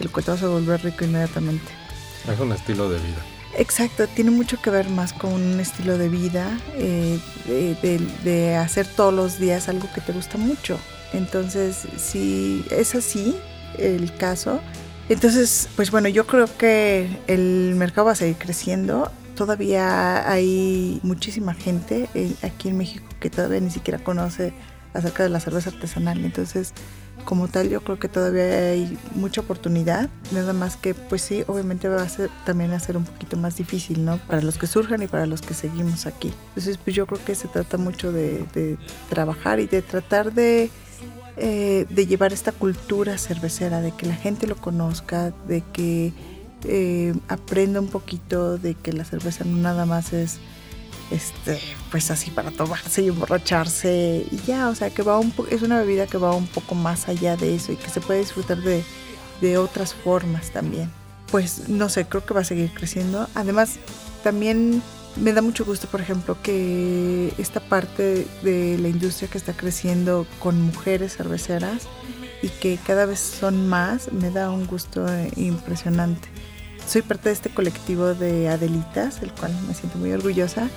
[0.00, 1.79] el cual te vas a volver rico inmediatamente.
[2.28, 3.22] Es un estilo de vida.
[3.58, 9.12] Exacto, tiene mucho que ver más con un estilo de vida, eh, de, hacer todos
[9.12, 10.78] los días algo que te gusta mucho.
[11.12, 13.36] Entonces, si es así
[13.76, 14.60] el caso,
[15.08, 19.10] entonces, pues bueno, yo creo que el mercado va a seguir creciendo.
[19.34, 24.52] Todavía hay muchísima gente eh, aquí en México que todavía ni siquiera conoce
[24.94, 26.24] acerca de la cerveza artesanal.
[26.24, 26.72] Entonces,
[27.24, 30.08] como tal, yo creo que todavía hay mucha oportunidad.
[30.32, 34.04] Nada más que, pues sí, obviamente va a ser también a un poquito más difícil,
[34.04, 34.18] ¿no?
[34.18, 36.32] Para los que surjan y para los que seguimos aquí.
[36.48, 38.78] Entonces, pues yo creo que se trata mucho de, de
[39.08, 40.70] trabajar y de tratar de
[41.42, 46.12] eh, de llevar esta cultura cervecera, de que la gente lo conozca, de que
[46.64, 50.38] eh, aprenda un poquito de que la cerveza no nada más es
[51.10, 55.62] este pues así para tomarse y emborracharse y ya, o sea que va un es
[55.62, 58.58] una bebida que va un poco más allá de eso y que se puede disfrutar
[58.58, 58.84] de,
[59.40, 60.90] de otras formas también.
[61.30, 63.28] Pues no sé, creo que va a seguir creciendo.
[63.34, 63.76] Además,
[64.24, 64.82] también
[65.16, 70.26] me da mucho gusto, por ejemplo, que esta parte de la industria que está creciendo
[70.38, 71.86] con mujeres cerveceras
[72.42, 76.28] y que cada vez son más, me da un gusto impresionante.
[76.86, 80.68] Soy parte de este colectivo de Adelitas, el cual me siento muy orgullosa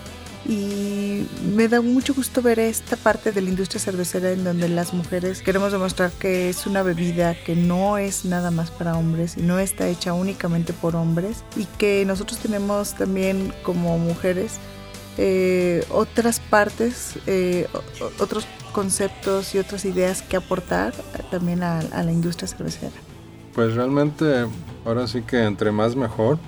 [0.45, 1.25] y
[1.55, 5.41] me da mucho gusto ver esta parte de la industria cervecera en donde las mujeres
[5.41, 9.59] queremos demostrar que es una bebida que no es nada más para hombres y no
[9.59, 14.59] está hecha únicamente por hombres y que nosotros tenemos también como mujeres
[15.17, 17.67] eh, otras partes, eh,
[18.19, 20.93] otros conceptos y otras ideas que aportar
[21.29, 22.91] también a, a la industria cervecera.
[23.53, 24.47] Pues realmente
[24.83, 26.39] ahora sí que entre más mejor,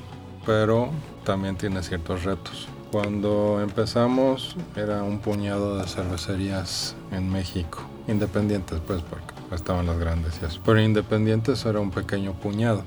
[0.45, 0.89] pero
[1.23, 2.67] también tiene ciertos retos.
[2.95, 10.39] Cuando empezamos era un puñado de cervecerías en México, independientes pues porque estaban las grandes
[10.41, 10.61] y eso.
[10.63, 12.85] Pero independientes era un pequeño puñado.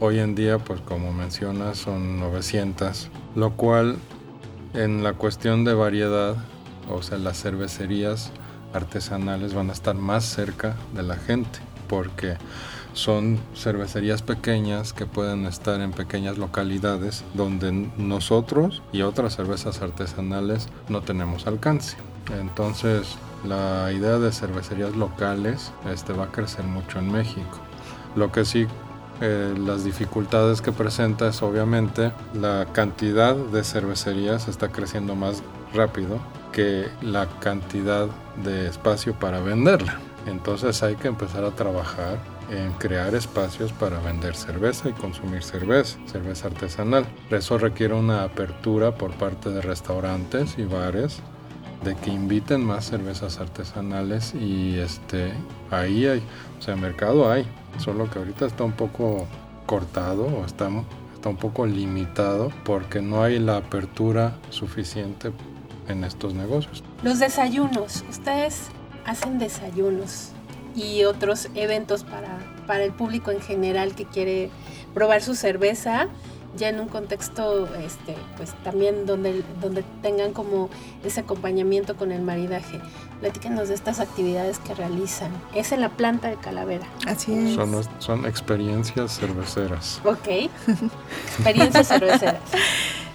[0.00, 3.96] Hoy en día pues como mencionas son 900, lo cual
[4.74, 6.34] en la cuestión de variedad,
[6.90, 8.32] o sea las cervecerías
[8.74, 12.38] artesanales van a estar más cerca de la gente porque
[12.96, 20.68] son cervecerías pequeñas que pueden estar en pequeñas localidades donde nosotros y otras cervezas artesanales
[20.88, 21.98] no tenemos alcance.
[22.40, 27.58] Entonces, la idea de cervecerías locales este, va a crecer mucho en México.
[28.16, 28.66] Lo que sí,
[29.20, 35.42] eh, las dificultades que presenta es obviamente la cantidad de cervecerías está creciendo más
[35.74, 36.18] rápido
[36.50, 38.08] que la cantidad
[38.42, 40.00] de espacio para venderla.
[40.26, 42.18] Entonces hay que empezar a trabajar
[42.50, 47.06] en crear espacios para vender cerveza y consumir cerveza, cerveza artesanal.
[47.30, 51.20] Eso requiere una apertura por parte de restaurantes y bares
[51.84, 55.32] de que inviten más cervezas artesanales y este
[55.70, 56.22] ahí hay,
[56.58, 57.46] o sea, mercado hay,
[57.78, 59.26] solo que ahorita está un poco
[59.66, 60.68] cortado o está,
[61.14, 65.32] está un poco limitado porque no hay la apertura suficiente
[65.88, 66.82] en estos negocios.
[67.02, 68.68] Los desayunos, ustedes
[69.04, 70.32] hacen desayunos
[70.76, 74.50] y otros eventos para, para el público en general que quiere
[74.94, 76.08] probar su cerveza
[76.56, 80.70] ya en un contexto este pues también donde donde tengan como
[81.04, 82.80] ese acompañamiento con el maridaje.
[83.20, 85.30] Platíquenos de estas actividades que realizan.
[85.54, 86.86] Es en la planta de Calavera.
[87.06, 87.54] Así es.
[87.54, 90.00] Son, son experiencias cerveceras.
[90.04, 90.50] ok.
[91.36, 92.40] Experiencias cerveceras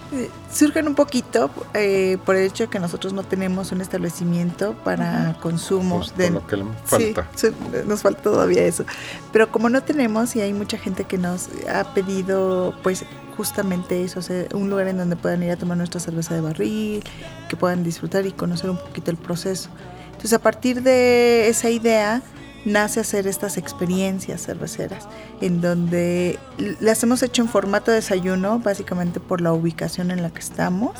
[0.52, 5.36] Surgen un poquito eh, por el hecho de que nosotros no tenemos un establecimiento para
[5.40, 5.98] consumo.
[5.98, 7.28] Justo de- lo que le falta.
[7.34, 7.48] sí,
[7.86, 8.84] nos falta todavía eso.
[9.32, 13.04] Pero como no tenemos y hay mucha gente que nos ha pedido, pues
[13.36, 16.42] justamente eso, o sea, un lugar en donde puedan ir a tomar nuestra cerveza de
[16.42, 17.02] barril,
[17.48, 19.70] que puedan disfrutar y conocer un poquito el proceso.
[20.08, 22.22] Entonces a partir de esa idea
[22.64, 25.08] nace hacer estas experiencias cerveceras,
[25.40, 26.38] en donde
[26.80, 30.92] las hemos hecho en formato de desayuno, básicamente por la ubicación en la que estamos,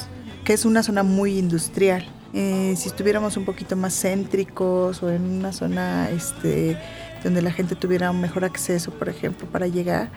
[0.45, 2.07] que es una zona muy industrial.
[2.35, 6.79] Eh, si estuviéramos un poquito más céntricos o en una zona este,
[7.23, 10.11] donde la gente tuviera un mejor acceso, por ejemplo, para llegar,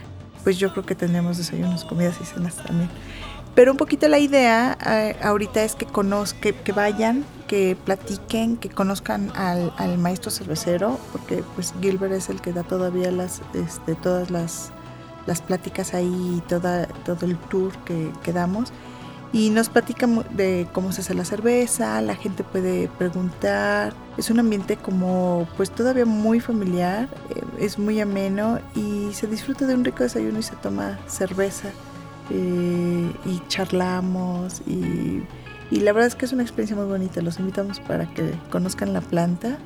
[0.44, 2.90] pues yo creo que tendríamos desayunos, comidas y cenas también.
[3.56, 8.58] Pero un poquito la idea eh, ahorita es que, conoz- que, que vayan, que platiquen,
[8.58, 13.42] que conozcan al, al maestro cervecero, porque pues Gilbert es el que da todavía las,
[13.54, 14.72] este, todas las,
[15.26, 18.74] las pláticas ahí toda, todo el tour que, que damos.
[19.32, 23.94] Y nos platica de cómo se hace la cerveza, la gente puede preguntar.
[24.18, 29.66] Es un ambiente como pues todavía muy familiar, eh, es muy ameno y se disfruta
[29.66, 31.70] de un rico desayuno y se toma cerveza
[32.30, 35.24] eh, y charlamos y,
[35.72, 37.22] y la verdad es que es una experiencia muy bonita.
[37.22, 39.58] Los invitamos para que conozcan la planta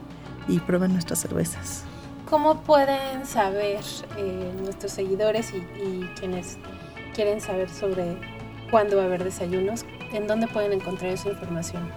[0.47, 1.83] y prueben nuestras cervezas.
[2.29, 3.81] ¿Cómo pueden saber
[4.17, 6.57] eh, nuestros seguidores y, y quienes
[7.15, 8.17] quieren saber sobre
[8.69, 9.85] cuándo va a haber desayunos?
[10.13, 11.89] ¿En dónde pueden encontrar esa información?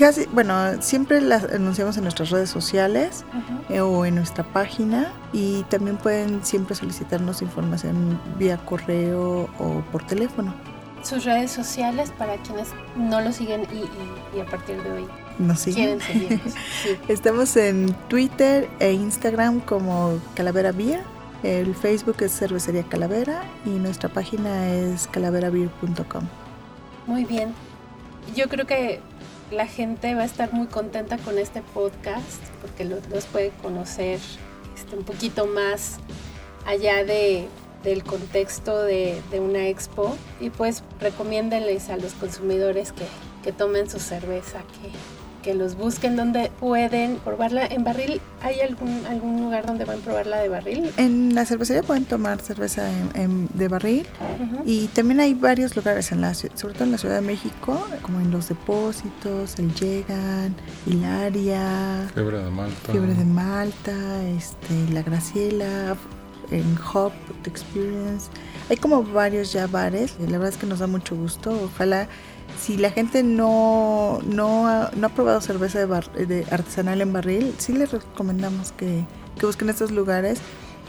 [0.00, 3.24] Casi, bueno, siempre las anunciamos en nuestras redes sociales
[3.68, 10.02] eh, o en nuestra página y también pueden siempre solicitarnos información vía correo o por
[10.06, 10.54] teléfono.
[11.02, 15.06] Sus redes sociales para quienes no lo siguen y, y- y a partir de hoy
[15.38, 15.98] Nos siguen.
[15.98, 16.54] quieren seguirnos.
[16.82, 16.90] Sí.
[17.08, 21.02] Estamos en Twitter e Instagram como Calavera Beer.
[21.42, 26.24] El Facebook es Cervecería Calavera y nuestra página es calaverabeer.com.
[27.06, 27.52] Muy bien.
[28.36, 29.00] Yo creo que
[29.50, 34.18] la gente va a estar muy contenta con este podcast porque lo- los puede conocer
[34.76, 35.98] este, un poquito más
[36.66, 37.48] allá de,
[37.82, 40.16] del contexto de, de una expo.
[40.40, 43.04] Y pues recomiéndenles a los consumidores que,
[43.42, 44.90] que tomen su cerveza, que,
[45.42, 48.20] que los busquen donde pueden probarla en barril.
[48.42, 50.90] ¿Hay algún, algún lugar donde van a probarla de barril?
[50.96, 54.06] En la cervecería pueden tomar cerveza en- en- de barril
[54.66, 58.20] y también hay varios lugares, en la, sobre todo en la Ciudad de México, como
[58.20, 60.54] en Los Depósitos, El Llegan,
[60.86, 62.92] Hilaria, Fiebre de Malta.
[62.92, 65.96] Fiebre de Malta, este, La Graciela,
[66.50, 66.64] en
[66.94, 67.12] Hop
[67.46, 68.28] Experience.
[68.68, 71.50] Hay como varios ya bares, la verdad es que nos da mucho gusto.
[71.72, 72.08] Ojalá,
[72.58, 77.12] si la gente no, no, ha, no ha probado cerveza de, bar- de artesanal en
[77.12, 79.04] barril, sí les recomendamos que,
[79.38, 80.40] que busquen estos lugares.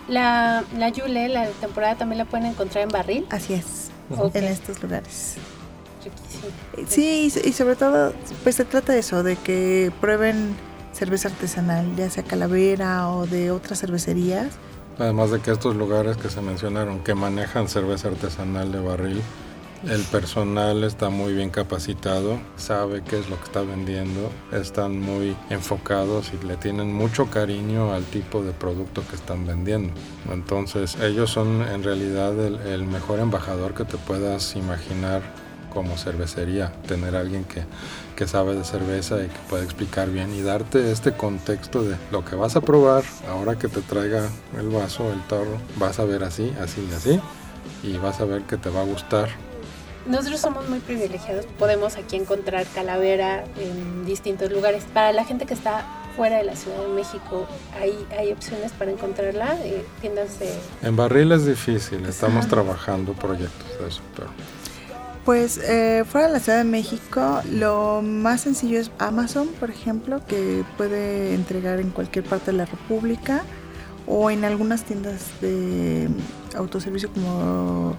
[0.07, 3.25] La, la Yule, la temporada también la pueden encontrar en barril.
[3.29, 3.89] Así es,
[4.33, 5.35] en estos lugares.
[6.03, 6.47] Riquísimo.
[6.77, 10.55] Eh, Sí, y sobre todo, pues se trata de eso, de que prueben
[10.93, 14.47] cerveza artesanal, ya sea calavera o de otras cervecerías.
[14.99, 19.21] Además de que estos lugares que se mencionaron, que manejan cerveza artesanal de barril,
[19.87, 25.35] el personal está muy bien capacitado, sabe qué es lo que está vendiendo, están muy
[25.49, 29.93] enfocados y le tienen mucho cariño al tipo de producto que están vendiendo.
[30.31, 35.21] Entonces ellos son en realidad el, mejor embajador que te puedas imaginar
[35.73, 37.63] como cervecería, tener alguien que,
[38.15, 42.25] que sabe de cerveza y que puede explicar bien y darte este contexto de lo
[42.25, 44.27] que vas a probar ahora que te traiga
[44.59, 47.19] el vaso, el tarro, vas a ver así, así y así
[47.83, 49.29] y vas a ver que te va a gustar.
[50.05, 54.83] Nosotros somos muy privilegiados, podemos aquí encontrar calavera en distintos lugares.
[54.93, 55.85] Para la gente que está
[56.15, 57.47] fuera de la Ciudad de México,
[57.79, 59.55] ¿hay, hay opciones para encontrarla?
[59.63, 60.51] Eh, tiendas de...
[60.81, 64.27] En barril es difícil, estamos trabajando proyectos de eso, pero
[65.23, 70.25] Pues eh, fuera de la Ciudad de México, lo más sencillo es Amazon, por ejemplo,
[70.25, 73.43] que puede entregar en cualquier parte de la República
[74.07, 76.09] o en algunas tiendas de
[76.55, 77.95] autoservicio como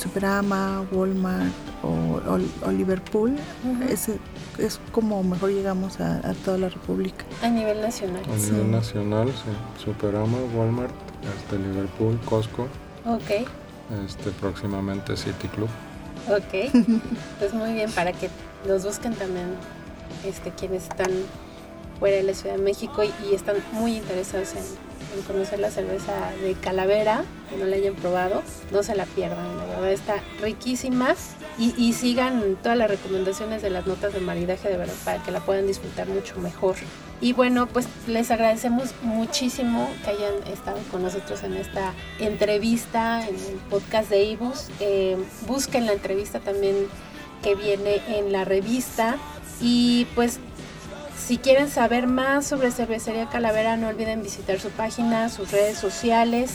[0.00, 3.36] Superama, Walmart o, o- o Liverpool.
[3.88, 4.08] es,
[4.58, 7.24] es como mejor llegamos a, a toda la República.
[7.42, 8.22] A nivel nacional.
[8.34, 8.50] a Sí.
[8.52, 10.92] nivel nacional, sí, Superama, Walmart,
[11.36, 12.66] hasta Liverpool, Costco.
[13.06, 13.46] Ok.
[14.06, 15.68] este, próximamente City Club.
[16.28, 16.72] Ok,
[17.38, 18.28] pues muy bien, para que
[18.66, 19.46] los busquen también
[20.24, 21.10] este, quienes están
[21.98, 24.62] fuera de la Ciudad de México y, y están muy interesados en,
[25.14, 29.56] en conocer la cerveza de Calavera, que no la hayan probado, no se la pierdan,
[29.56, 31.14] la verdad está riquísima
[31.58, 35.30] y, y sigan todas las recomendaciones de las notas de maridaje de verdad para que
[35.30, 36.76] la puedan disfrutar mucho mejor.
[37.22, 43.34] Y bueno, pues les agradecemos muchísimo que hayan estado con nosotros en esta entrevista, en
[43.34, 44.68] el podcast de Ibus.
[44.80, 46.88] Eh, busquen la entrevista también
[47.42, 49.18] que viene en la revista.
[49.60, 50.40] Y pues
[51.26, 56.50] si quieren saber más sobre Cervecería Calavera, no olviden visitar su página, sus redes sociales.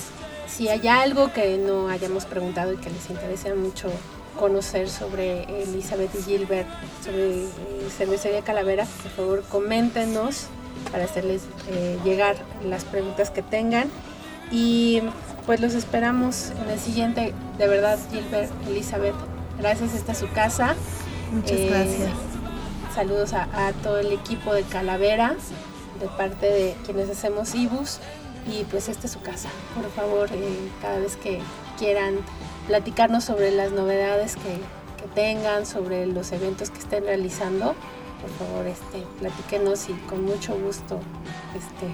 [0.48, 3.90] Si hay algo que no hayamos preguntado y que les interese mucho
[4.40, 6.68] conocer sobre Elizabeth y Gilbert,
[7.04, 7.50] sobre eh,
[7.98, 10.48] Cervecería Calavera, por favor coméntenos
[10.92, 12.36] para hacerles eh, llegar
[12.66, 13.90] las preguntas que tengan.
[14.52, 15.02] Y
[15.46, 17.34] pues los esperamos en el siguiente.
[17.58, 19.16] De verdad, Gilbert, Elizabeth,
[19.58, 20.76] gracias, esta es su casa.
[21.32, 22.12] Muchas Eh, gracias.
[22.96, 25.36] Saludos a, a todo el equipo de Calavera,
[26.00, 28.00] de parte de quienes hacemos Ibus.
[28.48, 29.50] Y pues esta es su casa.
[29.74, 31.40] Por favor, eh, cada vez que
[31.78, 32.16] quieran
[32.68, 34.60] platicarnos sobre las novedades que,
[35.02, 37.74] que tengan, sobre los eventos que estén realizando,
[38.22, 41.00] por favor, este, platíquenos y con mucho gusto
[41.56, 41.88] este,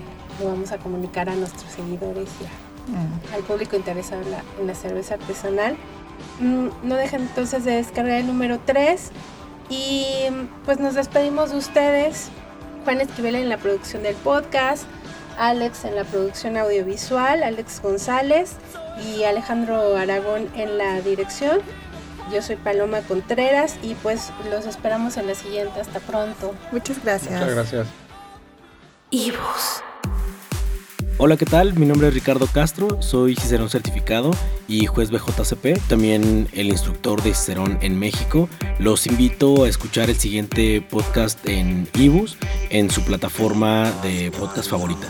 [0.44, 3.36] lo vamos a comunicar a nuestros seguidores y a- Mm.
[3.36, 5.78] al público interesado en la, en la cerveza artesanal.
[6.40, 9.12] Mm, No dejen entonces de descargar el número 3
[9.72, 10.28] y
[10.66, 12.28] pues nos despedimos de ustedes.
[12.84, 14.84] Juan Esquivel en la producción del podcast,
[15.38, 18.54] Alex en la producción audiovisual, Alex González
[19.06, 21.62] y Alejandro Aragón en la dirección.
[22.32, 25.80] Yo soy Paloma Contreras y pues los esperamos en la siguiente.
[25.80, 26.54] Hasta pronto.
[26.72, 27.34] Muchas gracias.
[27.34, 27.88] Muchas gracias.
[29.10, 29.84] Ibus.
[31.18, 31.74] Hola, ¿qué tal?
[31.76, 34.32] Mi nombre es Ricardo Castro, soy Cicerón certificado
[34.68, 38.50] y juez BJCP, también el instructor de Cicerón en México.
[38.80, 42.38] Los invito a escuchar el siguiente podcast en Ibus,
[42.70, 45.08] en su plataforma de podcast favorita.